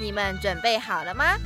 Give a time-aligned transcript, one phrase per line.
[0.00, 1.36] 你们准备好了吗？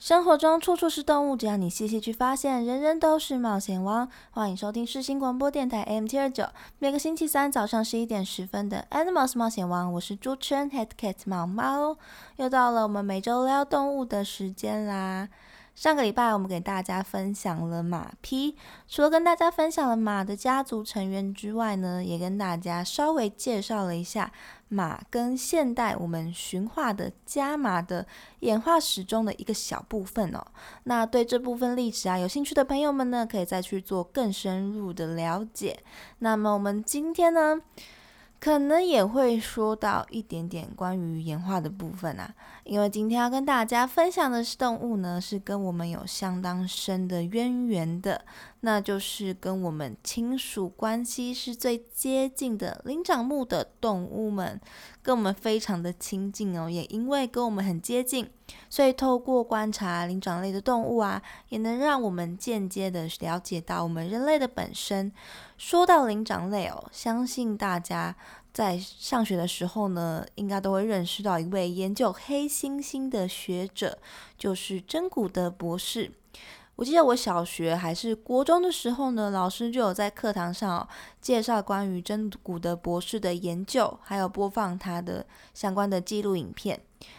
[0.00, 4.08] 生活中处处是动物，只要你细细去发现，人人都是冒险王。
[4.30, 6.48] 欢迎收听世新广播电台 M T 二九，
[6.80, 11.96] 每个星期三早上十一点十分的 Animals 冒险王，我是主持人 Head Cat 毛毛，
[12.36, 15.28] 又到了我们每周聊动物的时间啦。
[15.76, 18.56] 上个礼拜我们给大家分享了马匹，
[18.88, 24.32] 除了跟大家分享了马的家族成员之外呢，也跟大家稍微介绍了一下
[24.68, 28.06] 马跟现代我们驯化的家马的
[28.40, 30.42] 演化史中的一个小部分哦。
[30.84, 35.78] 那对这部分历史啊有兴趣的朋友们呢，可以再去做更深入的了解。
[36.20, 37.60] 那么我们今天呢？
[38.38, 42.34] 可能也会说到一点点关于演化的部分啊，
[42.64, 48.24] 因为今天要跟大家分享的是动物呢，是跟我们有相当深的渊源的，
[48.60, 54.60] 那就是跟我们亲属关系是最接近的灵长目的动物们，
[55.06, 58.28] 跟我们非常的亲近哦，也因为跟我们很接近，
[58.68, 65.12] 所以透过观察灵长类的动物啊，也能让我们间接的了解到我们人类的本身。
[65.56, 68.16] 说到灵长类哦，相信大家
[68.52, 73.96] 在上学的时候呢，应该都会认识到一位研究黑猩猩的学者，
[74.36, 76.10] 就是真古德博士。
[76.76, 80.86] 我记得我小学还是国中的时候呢，老师就有在课堂上
[81.22, 85.24] 介绍关于真骨的博士的研究，还有播放他的
[85.54, 86.78] 相关的记录影片。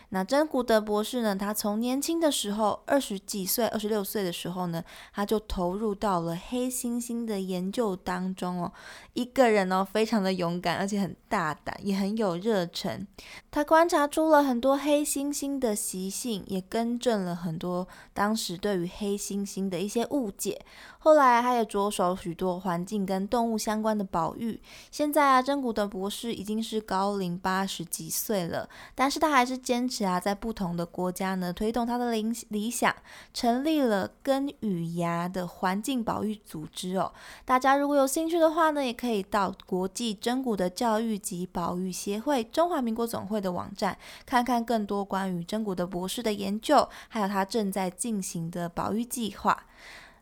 [0.10, 1.36] 那真古德博士呢？
[1.36, 4.82] 他从年轻的时候，二十几岁、二十六岁的时候呢，
[5.14, 8.72] 他就投入到了黑猩猩的研究当中哦。
[9.14, 13.06] 一个人哦，非常的勇敢，而且很大胆，也很有热忱。
[13.52, 20.62] 他观察出了很多黑猩猩的习性，也更正了很多当时对于黑猩猩的一些误解。
[21.00, 24.60] 后来，他也着手许多环境跟动物相关的保育。
[24.92, 32.94] 现在啊，真古德博士已经是高龄八十几岁了，但是他还是坚持啊，在不同的国家呢，推动他的理理想，
[33.34, 37.14] 成立了根与芽的环境保育组织哦。
[37.46, 49.67] 大家如果有兴趣的话呢，也可以到国际真古的教育及保育协会中华民国总会的网站，看看更多关于真古德博士的研究，还有他正在进行的保育计划。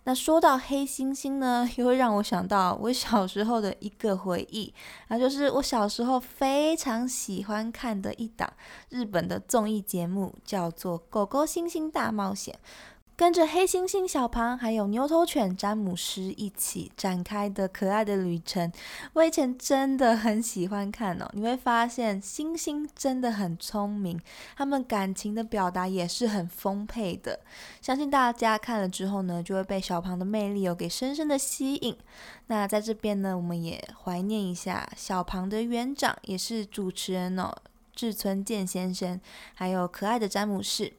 [0.06, 4.74] 那说到黑猩猩呢， 又会让我想到我小时候的一个回忆，
[5.10, 8.52] 那就是我小时候非常喜欢看的一档
[8.90, 12.54] 日本的综艺节目，叫做《狗狗猩猩大冒险》。
[13.18, 18.70] 跟着黑猩猩小庞还有牛头犬詹姆斯一起展开的可爱的旅程，
[19.14, 21.30] 我以前真的很喜欢看哦。
[21.32, 24.20] 你会发现猩猩真的很聪明，
[24.58, 27.40] 他们感情的表达也是很丰沛的。
[27.82, 31.96] 相信大家看了之后呢，就会被小庞的魅力有给深深的吸引。
[32.48, 37.56] 那在这边呢，我们也怀念一下小庞的园长，也是主持人哦，
[37.96, 39.22] 志村健先生，
[39.54, 40.92] 还有可爱的詹姆士。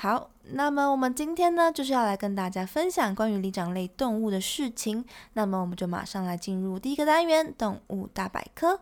[0.00, 5.04] 好，那么我们今天呢，就是要来跟大家分享关于灵长类动物的事情。
[5.32, 8.76] 那么我们就马上来进入第一个单元——动物大百科。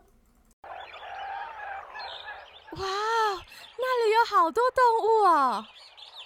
[2.72, 2.78] 哇，
[3.78, 5.66] 那里有好多动物啊！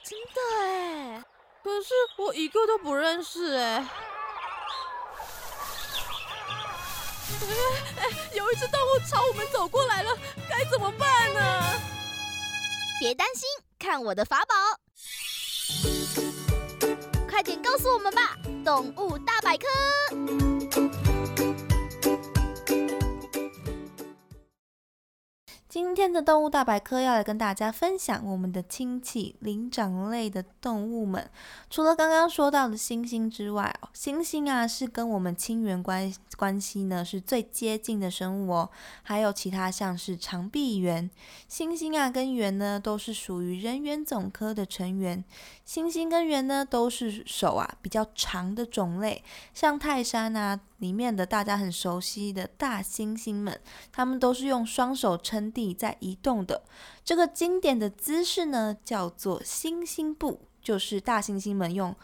[0.04, 1.22] 真的哎，
[1.62, 3.76] 可是我一个都不认识哎。
[7.30, 7.46] 哎
[7.96, 10.10] 哎，有一只动物朝我们走过来了，
[10.48, 11.80] 该怎么办呢？
[12.98, 13.48] 别担心，
[13.80, 14.54] 看我的法宝。
[17.26, 19.66] 快点告诉我们吧，动物大百科。
[25.82, 31.30] 今天的动物大百科要来跟大家分享我们的亲戚灵长类的动物们。
[31.70, 38.70] 除了刚刚说到的猩猩之外哦，猩猩啊是跟我们亲缘关关系呢是最接近的生物哦。
[39.02, 41.10] 还有其他像是长臂猿，
[41.48, 45.24] 猩猩啊跟猿呢都是属于人猿总科的成员。
[45.70, 49.22] 猩猩跟猿呢都是手啊比较长的种类，
[49.54, 50.58] 像泰山啊。
[50.78, 53.60] 里面的大家很熟悉的大猩猩们，
[53.92, 56.62] 他们都是用双手撑地在移动的。
[57.04, 61.94] 这个经典的姿势呢，叫做猩猩步，就是大猩猩们用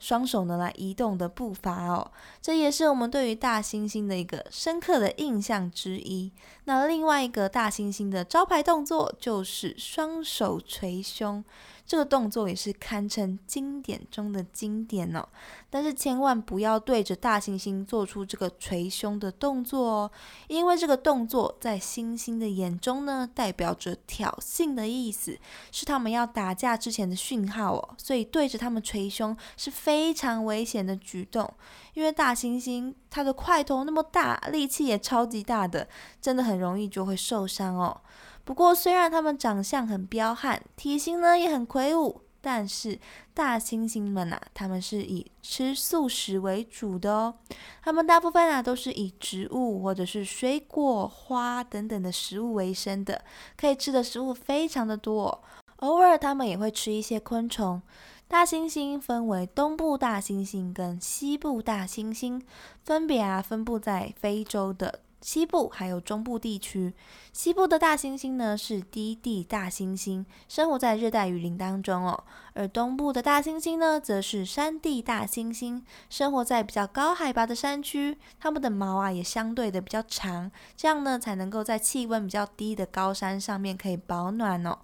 [0.00, 2.10] 双手呢来移动的步伐哦，
[2.42, 6.32] 这也是我们对于大猩猩的一个深刻的印象之一。
[6.64, 11.44] 那另外一个大猩猩的招牌动作就是双手捶胸。
[11.86, 15.28] 这个动作也是堪称经典中的经典哦，
[15.68, 20.10] 但是千万不要对着大猩猩做出这个捶胸的动作哦，
[20.48, 25.38] 因为这个动作在猩猩的眼中呢，代表着挑衅的意思，
[25.70, 31.52] 是他们要打架之前的讯号哦，所以对着他们捶胸是非常危险的举动，
[31.92, 35.86] 因为大猩猩它的块头那么大，力气也超级大的，
[36.20, 38.00] 真的很容易就会受伤哦。
[38.44, 42.98] 不过，虽然它们长相很彪悍，体型呢也很魁梧，但是
[43.32, 47.34] 大猩猩们呐，它们是以吃素食为主的哦。
[47.82, 53.24] 它们大部分啊都是以植物或者是水果、花等等的食物为生的，
[53.56, 55.42] 可以吃的食物非常的多。
[55.76, 57.80] 偶尔它们也会吃一些昆虫。
[58.26, 62.40] 大猩猩分为东部大猩猩跟西部大猩猩，
[62.82, 65.00] 分别啊分布在非洲的。
[65.24, 66.92] 西部还有中部地区，
[67.32, 72.24] 西部的大猩猩呢是低地大猩猩，生活在热带雨林当中哦。
[72.52, 75.80] 而东部的大猩猩呢，则是山地大猩猩，
[76.10, 78.18] 生活在比较高海拔的山区。
[78.38, 84.80] 它们的毛啊也相对的比较长，这样呢才能够在气温比较低的高山上面可以保暖哦。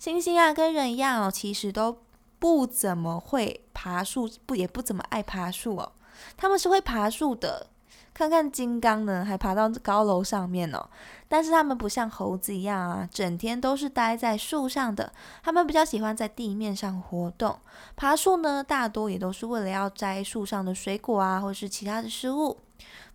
[0.00, 1.98] 猩猩啊跟人一样哦，其实都
[2.38, 5.92] 不怎么会爬树，不也不怎么爱爬树哦。
[6.38, 7.66] 他们是会爬树的。
[8.14, 10.88] 看看金刚呢，还爬到高楼上面哦。
[11.28, 15.12] 但是它们不像猴子一样啊，整天都是待在树上的。
[15.42, 17.58] 它们比较喜欢在地面上活动。
[17.96, 22.56] 爬树呢，大多也都是为了要摘树上的水果啊，或是其他的食物。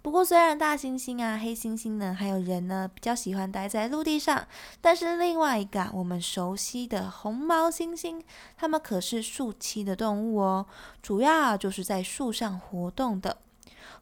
[0.02, 4.48] 不过，虽然大猩猩啊、黑猩猩呢，还有人呢，比较喜欢待在陆地上，
[4.82, 8.22] 但是另外一个我们熟悉的红毛猩猩，
[8.58, 10.66] 它们可是树栖的动物哦，
[11.02, 13.38] 主要就是在树上活动的。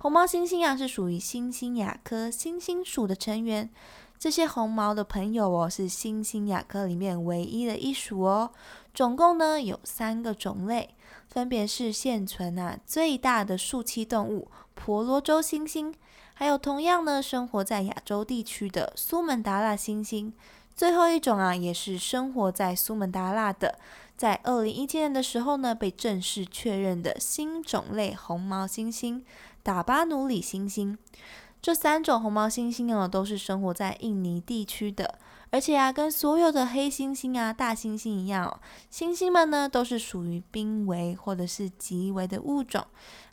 [0.08, 3.70] 红毛猩猩啊，是属于猩猩亚科猩猩属的成员。
[4.18, 8.52] 这些红毛的朋友哦，是猩猩亚科里面唯一的一属哦。
[8.94, 10.96] 总共呢有三个种类，
[11.28, 15.94] 分别是现存啊最大的树栖动物婆罗洲猩猩，
[16.34, 20.32] 还有同样呢生活在亚洲地区的苏门答腊猩猩。
[20.74, 23.78] 最后一种啊，也是生活在苏门答腊的，
[24.16, 29.22] 在二零一七年的时候呢，被正式确认的新种类红毛猩猩。
[29.68, 30.96] 打巴努里猩猩，
[31.62, 35.20] 这三种红毛猩猩呢，都是生活在印尼地区的，
[35.50, 42.82] 而且啊，跟所有的黑猩猩啊、大猩猩一样哦，猩猩们呢都是属于濒危或者是极危的物种，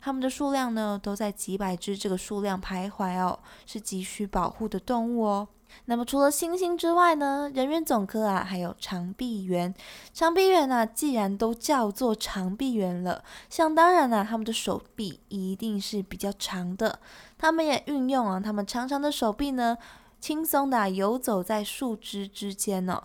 [0.01, 5.47] 它们的数量呢都在几百只这个数量徘徊哦，是急需保护的动物哦。
[5.85, 9.73] 那么除了星星之外呢，人猿总科啊，还有长臂猿。
[10.13, 16.99] 长臂猿啊，既然都叫做长臂猿了，像当然啊，他们的手臂一定是比较长的。
[17.37, 19.77] 他们也运用啊，他们长长的手臂呢，
[20.19, 23.03] 轻松的游走在树枝之间呢。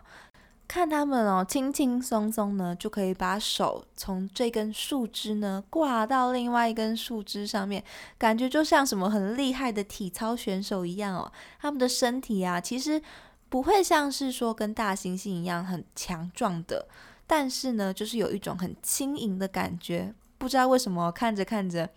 [0.71, 7.83] 看他们哦，轻轻松松呢，就可以把手从这根树枝呢挂到另外一根树枝上面，
[8.17, 11.33] 感觉就像什么很厉害的体操选手一样哦。
[11.61, 13.03] 他们的身体啊，其实
[13.49, 16.87] 不会像是说跟大猩猩一样很强壮的，
[17.27, 20.15] 但是呢，就是有一种很轻盈的感觉。
[20.39, 21.91] 不知道为什么看着看着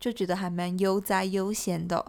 [0.00, 2.02] 就觉得还蛮悠哉悠闲的。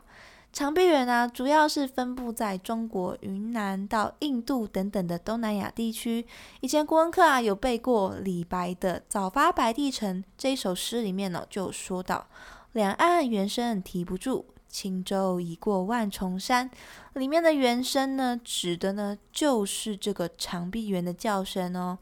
[0.56, 6.26] 长臂猿啊，主要是分布在中国云南到印度等等的东南亚地区。
[6.62, 12.28] 以前国文课啊有背过李白的《早发白帝城》这一首诗，里面呢就说到
[12.72, 16.72] ：“两岸猿声啼不住，轻舟已过万重山。”
[17.16, 21.98] 里面的猿声呢，指的呢就是这个长臂猿的叫声哦。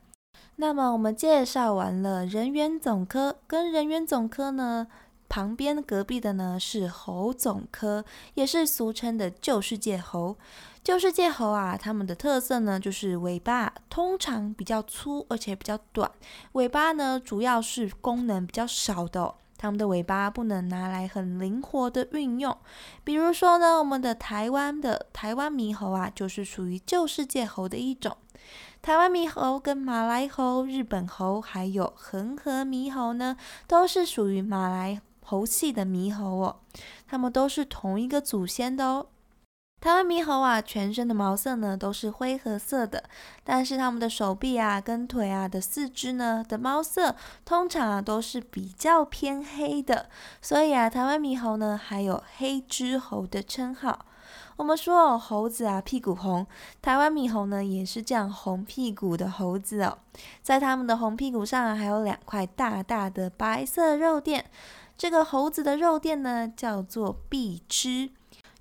[0.58, 4.86] 那么我们介绍完了人猿总科，跟人猿总科呢。
[5.34, 10.38] 旁边隔壁的呢是猴总科，也是俗称的旧世界猴。
[10.84, 16.12] 旧世界猴啊，它们的特色呢就是尾巴通常比较粗，而且比较短。
[16.52, 22.56] 尾巴呢主要是功能比较少的，它们的尾巴不能拿来很灵活的运用。
[23.04, 28.16] 比如说呢，我们的台湾的台湾猕猴啊，就是属于旧世界猴的一种。
[28.84, 33.36] 台湾猕猴跟马来猴、日本猴还有恒河猕猴呢，
[33.66, 35.02] 都是属于马来。
[35.24, 36.58] 猴系的猕猴哦，
[37.08, 39.08] 它们都是同一个祖先的哦。
[39.82, 43.04] 台湾猕猴啊，全身的毛色呢都是灰褐色的，
[43.44, 50.08] 但是它们的手臂啊、跟腿啊的四肢呢的毛色通常啊都是比较偏黑的，
[50.42, 54.06] 所以啊，台湾猕猴呢还有黑之猴的称号。
[54.56, 56.48] 我们说哦，猴子啊屁股红，
[56.82, 59.98] 台湾猕猴呢也是这样红屁股的猴子哦，
[60.42, 64.46] 在它们的红屁股上啊还有两块大大的白色肉垫，
[64.98, 68.12] 这个猴子的肉垫呢叫做臂肢。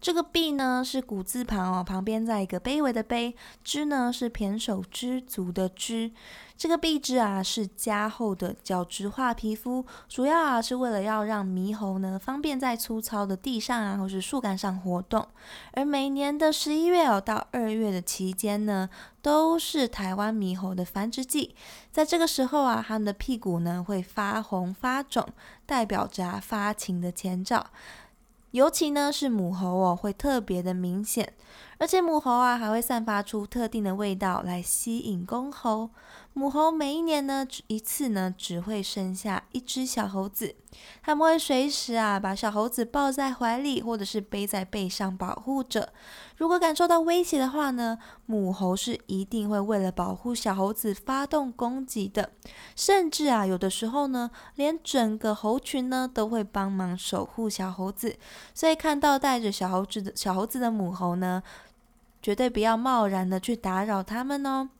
[0.02, 3.32] 这个臂呢是古字旁哦，旁边在一个卑微的卑；
[3.62, 6.11] 肢呢是胼手知足的肢。
[6.59, 15.26] 这个臂肢啊是加厚的角质化皮肤，主要啊是为了要让猕猴呢方便在粗糙的地上啊或是树干上活动。
[15.73, 18.88] 而每年的十一月哦到二月的期间呢，
[19.23, 21.54] 都是台湾猕猴的繁殖季。
[21.92, 25.25] 在这个时候啊，它们的屁股呢会发红发肿，
[25.64, 27.66] 代表着发情的前兆。
[28.52, 31.35] 尤其呢是母猴哦，会特别的明显，
[31.78, 35.90] 而且母猴啊还会散发出特定的味道来吸引公猴。
[36.34, 40.54] 母猴每一年呢，一次呢，只会生下一只小猴子。
[41.02, 45.92] 他们会随时啊，把小猴子抱在怀里，或者是背在背上保护着。
[46.38, 52.30] 如果感受到威胁的话呢，母猴是一定会为了保护小猴子发动攻击的。
[52.74, 58.16] 甚至啊，有的时候呢，连整个猴群呢，都会帮忙守护小猴子。
[58.54, 61.42] 所以看到带着小猴子的小猴子的母猴呢，
[62.22, 64.70] 绝对不要贸然的去打扰它们哦。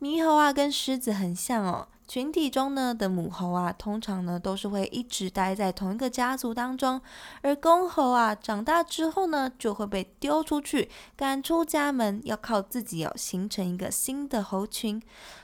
[0.00, 1.88] 猕猴啊，跟狮子很像哦。
[2.08, 7.00] 群体中呢的母猴啊，通常呢都是会一直待在同一个家族当中，
[7.42, 15.02] 而公猴啊长大之后呢，就会被丢出去，赶出家门，要靠自己哦形成一个新的猴群。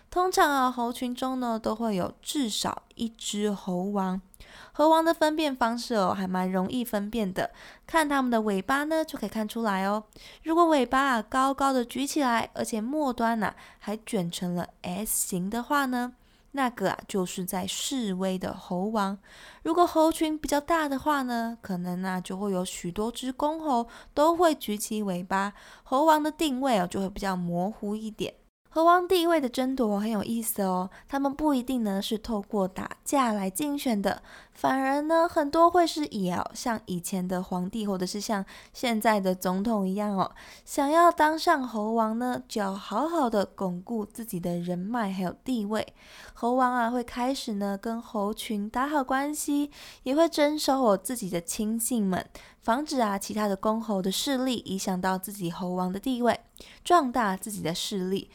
[0.09, 4.21] 通常啊，猴群中呢都会有至少一只猴王。
[4.73, 7.50] 猴王的分辨方式哦，还蛮容易分辨的，
[7.87, 10.04] 看它们的尾巴呢就可以看出来哦。
[10.42, 16.12] 如果尾巴啊高高的举起来，而且末端呢还卷成了 S 型的话呢，
[16.52, 19.18] 那个啊就是在示威的猴王。
[19.62, 28.35] 如果猴群比较大的话呢，可能呢就会有许多只公猴都会举起尾巴，猴王的定位哦就会比较模糊一点。
[28.75, 34.23] 猴王地位的争夺很有意思哦，他们不一定呢是透过打架来竞选的，
[34.55, 40.33] 反而呢很多会是以哦像以前的皇帝或者是像现在的总统一样哦，
[40.64, 45.87] 想要当上猴王呢，就要好好的巩固自己的人脉还有地位。
[46.33, 49.71] 猴王啊会开始呢跟猴群打好关系，
[50.05, 52.26] 也会征收我自己的亲信们，
[52.62, 56.41] 防止啊其他的公猴的势力影响到自己猴王的地位，
[56.83, 58.31] 壮大自己的势力。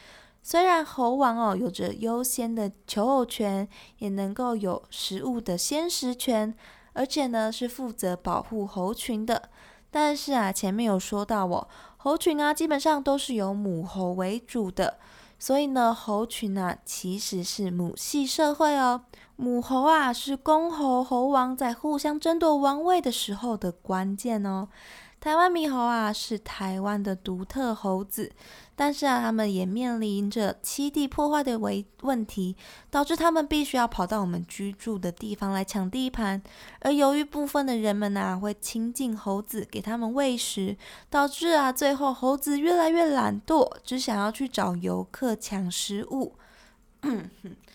[0.49, 6.55] 虽然猴王哦有着优先的求偶权，也能够有食物的先食权，
[6.93, 9.49] 而且呢是负责保护猴群的，
[9.91, 14.97] 但是啊前面有说到哦，猴群啊基本上都是由母猴为主的，
[15.37, 19.01] 所以呢猴群啊其实是母系社会哦，
[19.35, 24.69] 母猴啊是公猴猴王在互相争夺王位的时候的关键哦。
[25.19, 28.31] 台湾猕猴啊是台湾的独特猴子。
[28.79, 32.55] 但是啊，他们也面临着栖地破坏的危问题，
[32.91, 36.39] 导致他们必须要跑到我们居住的地方来抢地盘。
[36.81, 40.77] 而由于部分的人们呐会亲近猴子，给他们喂食，
[41.09, 46.35] 导致啊最后猴子越来越懒惰，只想要去找游客抢食物。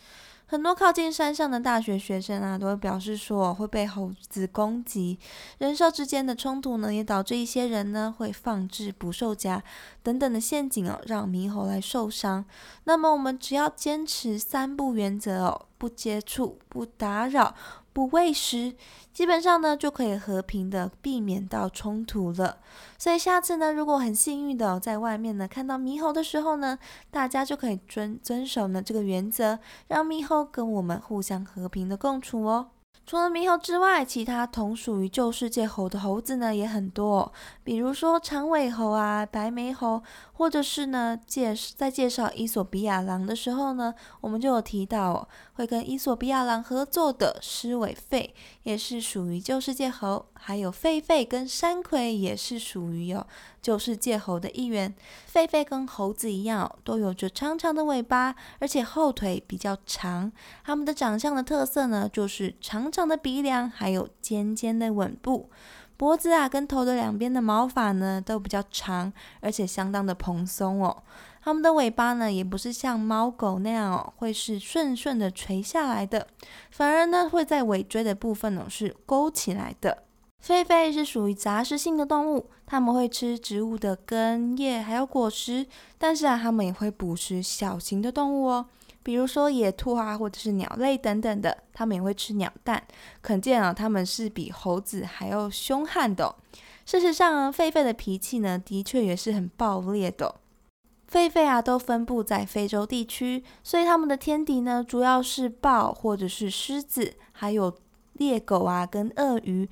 [0.53, 5.19] 很多靠近山上的大学学生啊，都会表示说会被猴子攻击。
[5.57, 9.65] 人兽之间的冲突呢，也导致一些人呢会放置捕兽夹
[10.03, 12.45] 等等的陷阱哦，让猕猴来受伤。
[12.85, 17.55] 那么我们只要坚持三不原则哦，不接触，不打扰。
[17.93, 18.75] 不喂食，
[19.13, 22.59] 基本上呢就可以和平的避免到冲突了。
[22.99, 26.79] 所以下次呢，如果很幸运的在外面呢看到猕猴的时候呢，
[27.11, 29.59] 大家就可以遵遵守呢这个原则，
[29.89, 32.69] 让猕猴跟我们互相和平的共处哦。
[33.05, 37.31] 除了猕猴之外，其他同属于旧世界猴的猴子呢也很多，
[37.65, 40.03] 比如说长尾猴啊、白眉猴，
[40.35, 48.31] 或者是呢介在介绍伊索比亚狼的时候呢，我们就有提到会跟伊索比亚狼合作的狮尾狒，
[48.63, 53.27] 也是属于旧世界猴，还有狒狒跟山葵也是属于有。
[53.63, 54.93] 就是界猴的一员，
[55.33, 60.31] 狒狒跟猴子一样，都有着长长的尾巴，而且后腿比较长。
[60.65, 65.49] 它们的长相的特色呢，就是长长的鼻梁，还有尖尖的吻部。
[65.97, 71.05] 脖子啊跟头的两边的毛发呢，都比较长，而且相当的蓬松哦。
[71.45, 76.27] 它们的尾巴呢，也不是像猫狗那样哦，会是顺顺的垂下来的，
[76.73, 80.03] 反而呢会在尾椎的部分呢是勾起来的。
[80.45, 85.65] 狒狒是属于杂食性的动物，它们会吃植物的根、叶还有果实，
[85.99, 88.67] 但是啊，它们也会捕食小型的动物哦，
[89.05, 92.83] 比如说野兔啊，或者是鸟类等等的，它们也会吃鸟蛋。
[93.21, 96.35] 可见啊，它们是比猴子还要凶悍的。
[96.85, 100.35] 事实上啊，狒狒的脾气呢，的确也是很暴烈的。
[101.09, 107.73] 狒狒啊，都分布在非洲地区，所以它们的天敌呢，主要是豹或者是狮子，还有
[108.15, 109.69] 猎狗啊，跟鳄鱼。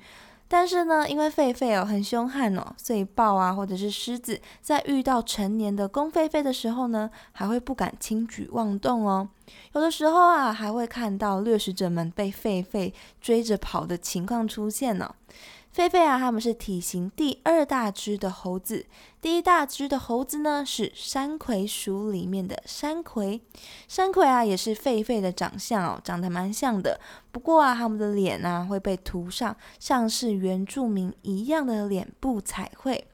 [0.53, 9.29] 但是呢，因为狒狒哦很凶悍哦，所以豹啊或者是狮子在遇到成年的公狒狒的时候呢，还会不敢轻举妄动哦。
[9.71, 12.91] 有的时候啊，还会看到掠食者们被狒狒
[13.21, 15.15] 追着跑的情况出现呢。
[15.73, 18.85] 狒狒啊，它们是体型第二大只的猴子。
[19.21, 23.41] 第一大只的猴子呢，是山葵属里面的山葵。
[23.87, 26.99] 山葵啊，也是狒狒的长相哦，长得蛮像的。
[27.31, 33.07] 不过啊，它们的脸呢，会被涂上像是原住民一样的脸部彩绘。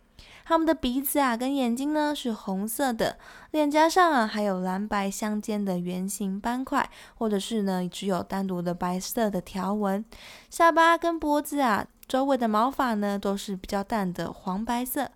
[0.43, 3.19] 它们的鼻子啊，跟眼睛呢是红色的，
[3.51, 10.03] 脸颊上啊还有蓝白相间的圆形斑块，或者是呢只有单独的白色的条纹。
[10.49, 11.85] 下巴跟脖子啊。
[12.07, 15.11] 周围的毛发呢，都是比较淡的黄白色。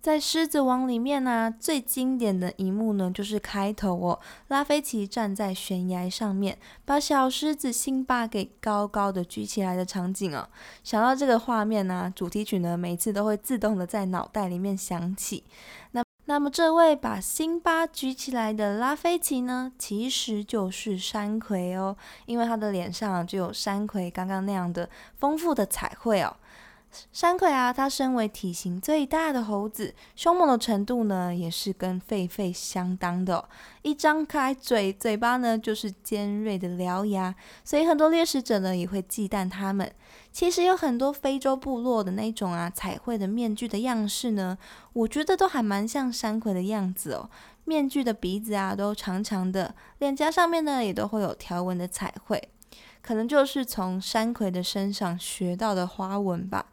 [0.00, 10.48] 在《狮子王》里面呢，最经典的一幕呢，就是开头哦，拉菲奇站在悬崖上面，把小狮子辛巴给高高的举起来的场景哦。
[10.82, 15.44] 想到这个画面呢，主题曲呢，每次都会自动的在脑袋里面响起。
[15.92, 26.36] 那那么，这位把辛巴举起来的拉菲奇呢，其实就是山葵哦，因为他的脸上就有山葵刚刚那样的丰富的彩绘哦。
[27.12, 33.48] 山葵啊，它身为体型最大的猴子，凶猛的程度呢，也是跟狒狒相当的。
[33.82, 37.34] 一张开嘴，嘴巴呢就是尖锐的獠牙，
[37.64, 39.90] 所以很多猎食者呢也会忌惮它们。
[40.30, 44.56] 其实有很多非洲部落的那种啊，彩绘的面具的样式呢，
[44.92, 47.28] 我觉得都还蛮像山葵的样子哦。
[47.64, 52.48] 面具的鼻子啊都长长的，脸颊上面呢也都会有条纹的彩绘，
[53.00, 56.66] 可能就是从山葵的身上学到的花纹吧。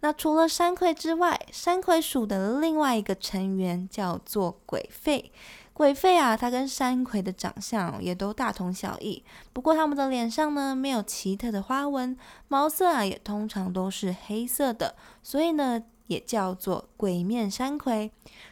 [0.00, 5.30] 那除了山葵之外，山葵属的另外一个成员叫做鬼狒。
[5.72, 12.16] 鬼狒啊，它跟山葵的长相也都大同小异，不过它们的脸上呢没有奇特的花纹，
[12.48, 18.10] 毛色啊也通常都是黑色的，所以呢也叫做鬼面山葵。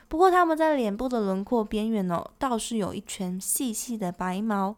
[0.09, 4.77] 不过它们在脸部的轮廓边缘哦，倒是有一圈细细的白毛。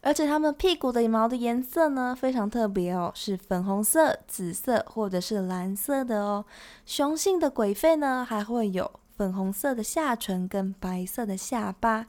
[0.00, 6.44] 而且它们屁股的羽毛的颜色呢，非常特别哦，是粉红色、紫色或者是蓝色的哦。
[6.86, 12.06] 雄性的鬼狒呢，还会有粉红色的下唇跟白色的下巴。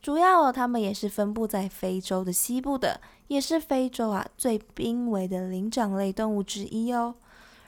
[0.00, 7.16] 主要哦，它们也是分布在非洲的西部的，也是非洲啊最濒危的灵长类动物之一哦。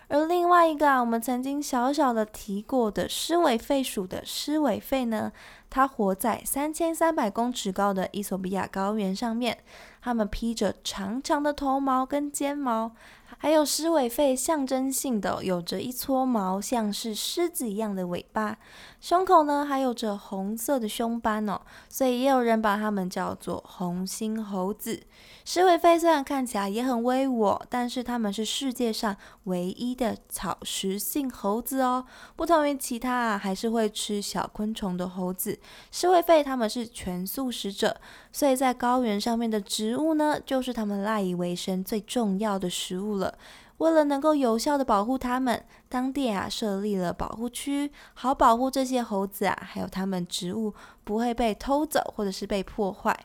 [0.07, 5.33] 而另外一个啊，我们曾经小小的提过的狮尾狒属的狮尾狒呢，
[5.71, 9.57] 它活在三千三百公尺高的伊索比亚高原上面，
[10.03, 12.93] 它们披着长长的头毛跟肩毛。
[13.39, 18.59] 还有狮尾狒象征性的有着一撮毛，像是狮子一样的尾巴，
[19.01, 25.05] 胸口呢还有着红色的胸斑哦，所以也有人把它们叫做红心猴子。
[25.45, 32.05] 狮尾狒虽然看起来也很威武，但是它们是世界上唯一的草食性猴子哦，
[32.35, 35.59] 不同于其他啊还是会吃小昆虫的猴子。
[35.91, 37.97] 狮尾狒它们是全素食者，
[38.33, 43.35] 所以在高原上面的植物呢，就是它们赖以为生最重要的食物了。
[43.79, 53.19] 为了能够有效的保护它们，当地啊设立了保护区，好保护这些猴子啊，还有它们植物不会被偷走或者是被破坏。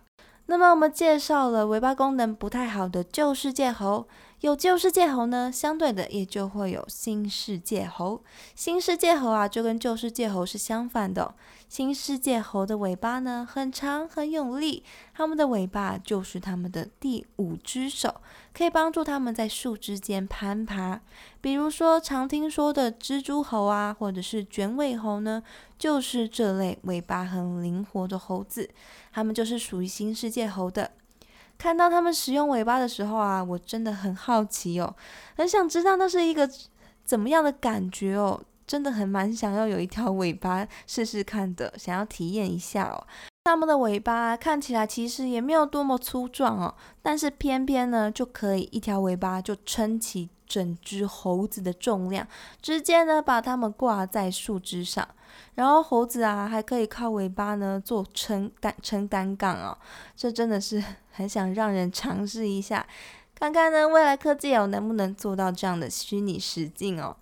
[0.45, 4.07] 那么我们介绍了尾巴功能不太好的旧世界猴，
[4.45, 8.23] 有旧世界猴呢，相对的也就会有新世界猴。
[8.53, 11.33] 新世界猴啊，就跟旧世界猴是相反的。
[11.67, 14.83] 新世界猴的尾巴呢，很长很有力，
[15.15, 18.21] 它们的尾巴就是它们的第五只手。
[18.53, 21.01] 可以帮助它们在树枝间攀爬，
[21.41, 25.41] 比如说常听说的蜘蛛猴啊，或者是卷尾猴呢，
[25.79, 28.69] 就是这类尾巴很灵活的猴子。
[29.11, 30.91] 它们就是属于新世界猴的。
[31.57, 34.95] 看到它们使用尾巴的时候啊，我真的很好奇哦，
[35.35, 36.49] 很想知道那是一个
[37.03, 43.07] 怎么样的感觉哦，真的很蛮想要有一条尾巴试试看的，想要体验一下哦。
[43.45, 52.27] 它们的尾巴看起来其实也没有多么粗壮哦，但是偏偏呢就可以一条尾巴就撑起整只猴子的重量，
[52.61, 55.07] 直接呢把它们挂在树枝上，
[55.55, 59.77] 然后猴子啊还可以靠尾巴呢做撑担撑单杠哦，
[60.15, 62.85] 这真的是 很想让人尝试一下。
[63.33, 67.15] 看看呢未来科技哦能不能做到这样的虚拟实境哦。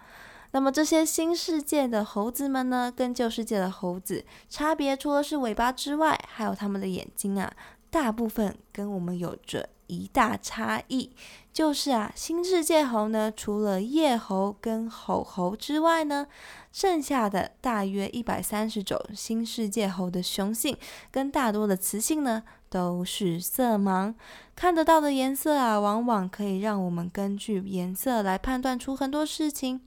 [0.51, 7.51] 那么这些新世界的猴子们呢，跟旧世界的猴子差别，除了是尾巴之外，还有它们的眼睛啊，
[7.93, 11.11] 大部分跟我们有着一大差异，
[11.53, 16.25] 就是啊，新世界猴呢，除了叶猴跟吼猴之外呢，
[16.71, 20.75] 剩下的大约一百三十种新世界猴的雄性
[21.11, 24.15] 跟大多的雌性呢，都是色盲，
[24.55, 29.81] 看得到的颜色啊，往往可以让我们根据颜色来判断出很多事情。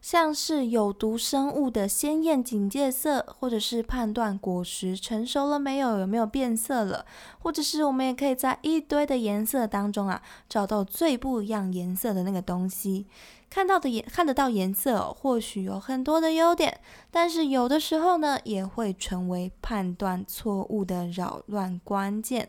[0.00, 7.04] 像是有毒生物的鲜艳警戒色，或者是判断果实成熟了没有，有没有变色了，
[7.40, 13.06] 或者是我们也可以在一堆的颜色当中啊，找到最不一样颜色的那个东西。
[13.50, 16.80] 看到的颜看得到颜色，或许有很多的优点，
[17.10, 22.48] 但是有的时候呢，也会成为判断错误的扰乱关键。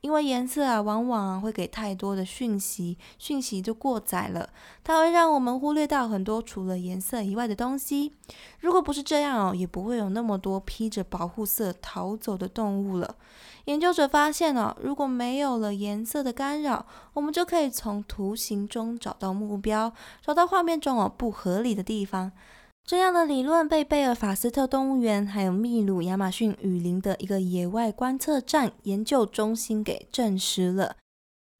[0.00, 4.48] 因为颜色啊，往往会给太多的讯息，讯息就过载了，
[4.84, 8.12] 它会让我们忽略到很多除了颜色以外的东西。
[8.60, 13.16] 如果不是这样哦，也不会有那么多披着保护色逃走的动物了。
[13.64, 19.92] 研究者发现哦，如果没有了颜色的干扰，我们就可以从图形中找到目标，
[20.24, 22.30] 找在画面中哦不合理的地方。
[22.84, 30.94] 这样的理论被贝尔法斯特动物园还有秘鲁亚马逊雨林的一个野外观测站研究中心给证实了。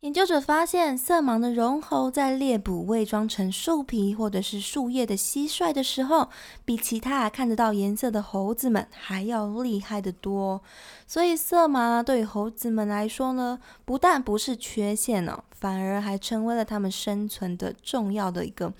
[0.03, 6.29] 研究者发现，色盲的绒猴在猎捕伪装成树皮或者是树叶的蟋蟀的时候，
[6.65, 10.63] 比其他看得到颜色的猴子们还要厉害得多。
[11.09, 18.73] 所以，色盲对猴子们来说呢，不但不是缺陷哦，反而还成为了它们生存的重要的一个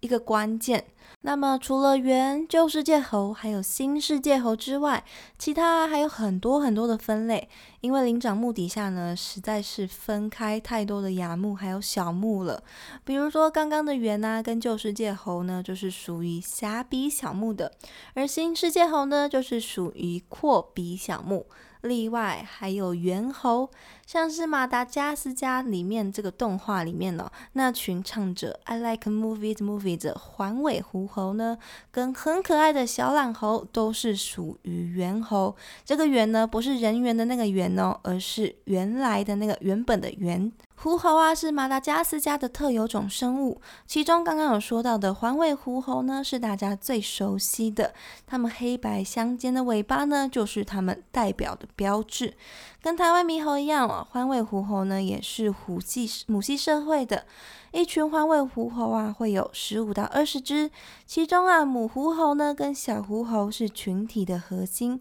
[0.00, 0.86] 一个关键。
[1.24, 5.04] 那么，除了原旧世界猴还有新世界猴之外，
[5.38, 7.48] 其他还有很多很多的分类。
[7.80, 12.64] 因为灵长目底下呢，实在是分开太多的亚目还有小目了。
[13.04, 17.70] 比如说，刚刚的猿啊，跟旧世界猴呢，就是属于狭鼻小目的；
[18.14, 21.46] 而新世界猴呢，就是属于阔鼻小目。
[21.82, 23.70] 另外还有猿猴，
[24.06, 31.58] 像是马达加斯加里面这个动画里面哦，那群唱着 I like movies movies 的环尾狐猴呢，
[31.90, 35.54] 跟很可爱的小懒猴都是属于猿猴。
[35.84, 40.50] 这个猿呢，不是人猿的那个猿哦，而是原来的那个原本的猿。
[40.82, 43.60] 狐猴啊，是马达加斯加的特有种生物。
[43.86, 47.94] 其中刚刚有说到的环尾狐猴呢，是大家最熟悉的。
[48.26, 52.34] 它们黑白相间的尾巴呢，就是它们代表的标志。
[52.82, 57.26] 跟台湾猕猴一样哦，环尾狐猴呢，也是虎系母系社会的。
[57.70, 60.68] 一群环尾狐猴啊，会有十五到二十只。
[61.06, 65.00] 其中啊，母狐猴呢，跟小狐猴是群体的核心。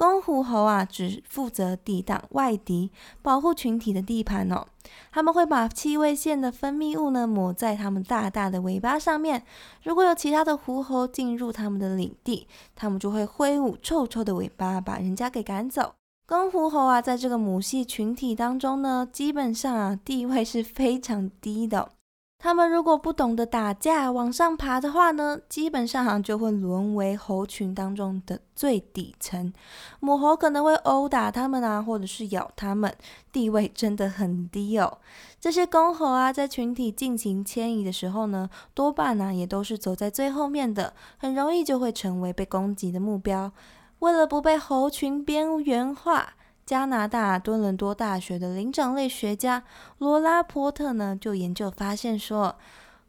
[0.00, 4.66] 公狐猴啊，只负责抵挡外敌，保护群体的地盘哦。
[5.12, 9.44] 他们会把气味腺的分泌物呢抹在它们大大的尾巴上面。
[9.82, 15.92] 如果有其他的狐猴进入他们的领地，他们就会挥舞臭臭的尾巴，把人家给赶走。
[16.26, 21.90] 公狐猴啊，在这个母系群体当中呢，基本上啊地位是非常低的。
[22.42, 29.52] 他们如果不懂得打架往上爬的话呢，基本上就会沦为猴群当中的最底层。
[30.00, 32.90] 母猴可能会殴打他们啊，或者是咬他们，
[33.30, 34.98] 地位真的很低哦。
[35.38, 43.52] 这些公猴啊，在群体进行迁移的时候呢，多半呢也都是走在最后面的，很容易就会成为被攻击的目标。
[43.98, 46.32] 为了不被猴群边缘化。
[46.70, 49.64] 加拿大多伦多大学的灵长类学家
[49.98, 52.54] 罗拉波特呢，就研究发现说，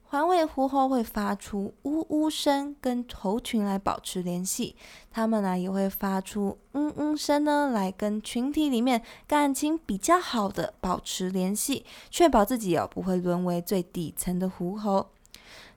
[0.02, 4.76] 环尾狐猴会发出呜呜声，跟猴群来保持联系。
[5.12, 15.06] 它们呢，也会发出嗯嗯声呢，来跟群体里面感情比较好的保持联系，确保自己哦不会沦为最底层的狐猴。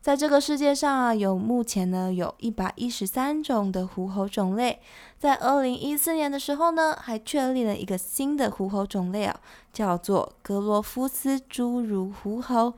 [0.01, 4.81] 在这个世界上啊，有目前呢有一百一十三种的狐猴种类。
[5.19, 9.41] 在二零一四年的时候呢，还确立了一个新的狐猴种类啊，
[9.73, 12.75] 叫做格罗夫斯侏儒狐猴。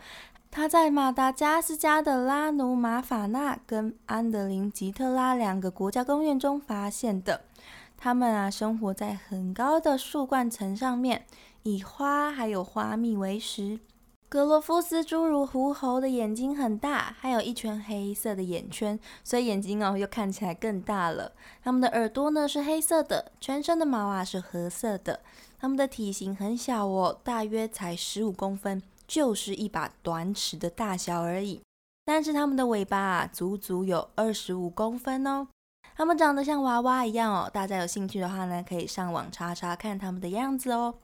[0.49, 7.43] 它在马达加斯加的拉努马法纳跟安德林吉特拉两个国家公园中发现的。
[7.99, 11.27] 它们啊，生活在很高的树冠层上面，
[11.65, 13.81] 以花还有花蜜为食。
[14.29, 21.31] 格罗夫斯侏儒狐猴的眼睛很大，还有一圈黑色的眼圈，所以眼睛哦又看起来更大了。
[21.63, 25.21] 它们的耳朵呢是黑色的，全身的毛啊是褐色的。
[25.61, 31.61] 它们的体型很小哦，大约才十五公分，就是一把短尺的大小而已。
[32.05, 35.47] 但是它们的尾巴啊足足有二十五公分哦。
[35.97, 40.97] 它们长得像娃娃一样哦，大家有兴趣的话呢，可以上网查查看它们的样子哦。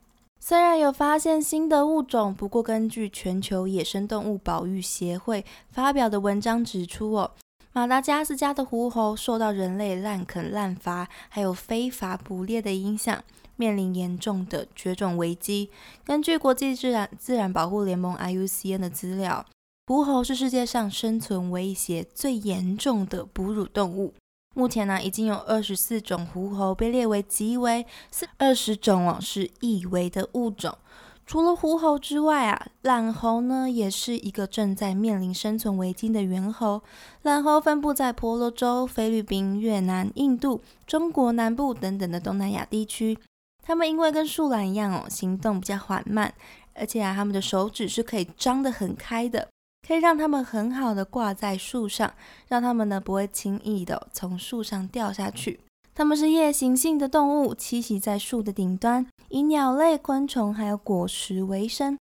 [0.45, 7.31] 虽然有发现新的物种，不过根据全球野生动物保育协会发表的文章指出，哦，
[7.73, 13.23] 马达加斯加的狐猴受到人类滥垦滥伐，还有非法捕猎的影响，
[13.55, 15.71] 面临严重的绝种危机。
[16.05, 19.47] 根据国际自然自然保护联盟 IUCN 的资料，
[19.87, 24.13] 狐猴是世界上生存威胁最严重的哺乳动物。
[24.55, 30.77] 目前呢，已经有二十四种狐猴被列为极危，是二十种哦是易危的物种。
[31.25, 36.83] 除了狐猴之外啊，懒猴呢也是一个正在面临生存危机的猿猴。
[37.23, 43.17] 懒猴分布在婆罗洲、菲律宾、越南、印度、中国南部等等的东南亚地区。
[43.63, 46.35] 它们因为跟树懒一样哦，行动比较缓慢，
[46.75, 49.49] 而且啊，它们的手指是可以张得很开的。
[49.87, 52.15] 可以让它们很好的挂在树上，
[52.49, 55.61] 让它们呢不会轻易的从树上掉下去。
[55.95, 61.99] 它们是夜行性的动物，栖息在树的顶端，以鸟类、昆虫还有果实为生。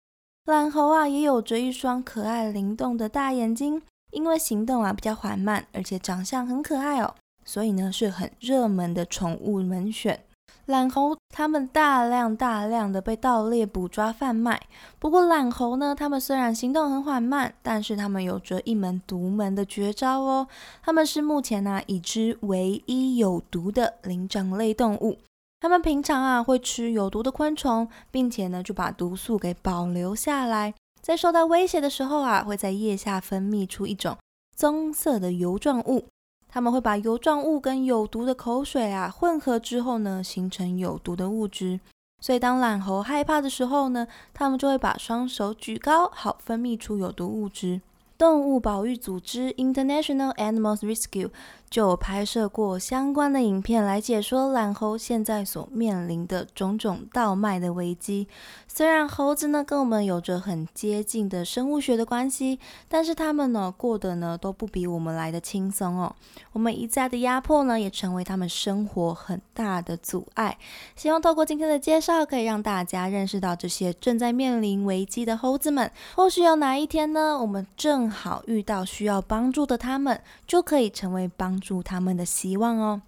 [0.47, 3.83] 懒猴啊，也有着一双可爱灵动的大眼睛，
[4.13, 10.25] 因为行动啊比较缓慢，而且长相很可爱哦，所以呢是很热门的宠物门选。
[10.67, 14.63] 懒猴，它们大量大量的被盗猎、捕抓、贩卖。
[14.99, 20.49] 不过，懒猴呢，它们虽然行动很缓慢，但是它们有着一门独门的绝招哦。
[20.83, 25.19] 它们是目前呢已知唯一有毒的灵长类动物。
[25.61, 30.73] 它们平常啊会吃有毒的昆虫，并且呢就把毒素给保留下来，
[31.03, 34.17] 在受到威胁的时候啊，会在腋下分泌出一种
[34.57, 36.07] 棕色的油状物。
[36.55, 41.81] 他们会把油状物跟有毒的口水啊混合之后呢，形成有毒的物质。
[42.21, 47.81] 所以当懒猴害怕的时候呢，他们就会把双手举高，好分泌出有毒物质。
[48.17, 51.31] 动物保育组织 International Animals Rescue
[51.75, 58.29] 就拍摄过相关的影片来解说懒猴现在所面临的种种倒卖的危机。
[58.69, 66.15] 虽然猴子呢跟我们有着很接近的生物学的关系，但是他们呢过得呢都不比我们来的轻松哦。
[66.53, 70.57] 我们一再的压迫呢，也成为他们生活很大的阻碍。
[70.95, 75.91] 希望透过今天的介绍，可以让大家认识到这些正在面临危机的猴子们。
[76.15, 83.03] 或许有哪一天呢，我们正好遇到需要帮助的他们，就可以成为帮助他们的希望哦。